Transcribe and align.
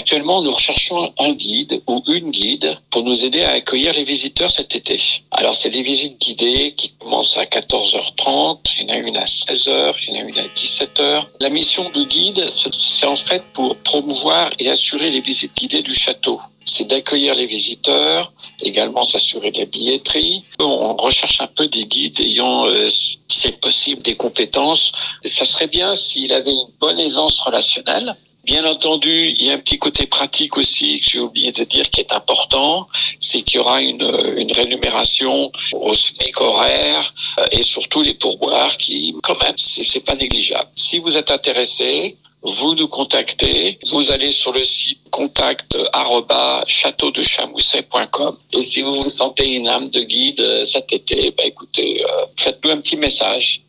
Actuellement, 0.00 0.40
nous 0.40 0.50
recherchons 0.50 1.12
un 1.18 1.32
guide 1.32 1.82
ou 1.86 2.02
une 2.08 2.30
guide 2.30 2.78
pour 2.88 3.02
nous 3.02 3.22
aider 3.22 3.42
à 3.42 3.50
accueillir 3.50 3.92
les 3.92 4.02
visiteurs 4.02 4.50
cet 4.50 4.74
été. 4.74 4.98
Alors, 5.30 5.54
c'est 5.54 5.68
des 5.68 5.82
visites 5.82 6.18
guidées 6.18 6.72
qui 6.74 6.94
commencent 6.98 7.36
à 7.36 7.44
14h30, 7.44 8.60
il 8.78 8.88
y 8.88 8.90
en 8.90 8.94
a 8.94 8.96
une 8.96 9.18
à 9.18 9.24
16h, 9.24 9.94
il 10.08 10.14
y 10.14 10.16
en 10.16 10.20
a 10.20 10.24
une 10.24 10.38
à 10.38 10.46
17h. 10.56 11.26
La 11.40 11.50
mission 11.50 11.90
de 11.90 12.02
guide, 12.04 12.48
c'est 12.50 13.06
en 13.06 13.14
fait 13.14 13.42
pour 13.52 13.76
promouvoir 13.76 14.50
et 14.58 14.70
assurer 14.70 15.10
les 15.10 15.20
visites 15.20 15.54
guidées 15.54 15.82
du 15.82 15.92
château 15.92 16.40
c'est 16.66 16.84
d'accueillir 16.84 17.34
les 17.34 17.46
visiteurs, 17.46 18.32
également 18.62 19.02
s'assurer 19.02 19.50
de 19.50 19.58
la 19.58 19.64
billetterie. 19.64 20.44
On 20.60 20.94
recherche 20.94 21.40
un 21.40 21.48
peu 21.48 21.66
des 21.66 21.84
guides 21.84 22.20
ayant, 22.20 22.66
euh, 22.66 22.86
si 22.86 23.18
c'est 23.28 23.60
possible, 23.60 24.02
des 24.02 24.14
compétences. 24.14 24.92
Ça 25.24 25.44
serait 25.44 25.66
bien 25.66 25.94
s'il 25.94 26.32
avait 26.32 26.52
une 26.52 26.68
bonne 26.78 27.00
aisance 27.00 27.40
relationnelle. 27.40 28.14
Bien 28.44 28.64
entendu, 28.64 29.10
il 29.10 29.44
y 29.44 29.50
a 29.50 29.54
un 29.54 29.58
petit 29.58 29.78
côté 29.78 30.06
pratique 30.06 30.56
aussi 30.56 31.00
que 31.00 31.06
j'ai 31.10 31.20
oublié 31.20 31.52
de 31.52 31.64
dire 31.64 31.88
qui 31.90 32.00
est 32.00 32.12
important, 32.12 32.88
c'est 33.20 33.42
qu'il 33.42 33.56
y 33.56 33.58
aura 33.58 33.82
une, 33.82 34.34
une 34.38 34.52
rémunération 34.52 35.52
au 35.74 35.94
SMIC 35.94 36.40
horaire 36.40 37.14
euh, 37.38 37.46
et 37.52 37.62
surtout 37.62 38.02
les 38.02 38.14
pourboires 38.14 38.76
qui, 38.78 39.14
quand 39.22 39.38
même, 39.42 39.54
c'est 39.56 40.04
pas 40.04 40.14
négligeable. 40.14 40.70
Si 40.74 40.98
vous 40.98 41.18
êtes 41.18 41.30
intéressé, 41.30 42.16
vous 42.42 42.74
nous 42.74 42.88
contactez, 42.88 43.78
vous 43.88 44.10
allez 44.10 44.32
sur 44.32 44.52
le 44.52 44.64
site 44.64 45.10
contact 45.10 45.76
châteaudechamousset.com 46.66 48.36
et 48.54 48.62
si 48.62 48.80
vous 48.80 48.94
vous 48.94 49.10
sentez 49.10 49.52
une 49.52 49.68
âme 49.68 49.90
de 49.90 50.00
guide 50.00 50.40
euh, 50.40 50.64
cet 50.64 50.92
été, 50.92 51.32
bah 51.36 51.44
écoutez, 51.44 52.02
euh, 52.02 52.24
faites-nous 52.38 52.70
un 52.70 52.78
petit 52.78 52.96
message. 52.96 53.62